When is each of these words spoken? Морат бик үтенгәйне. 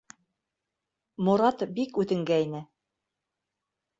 Морат 1.27 1.65
бик 1.75 2.01
үтенгәйне. 2.05 2.61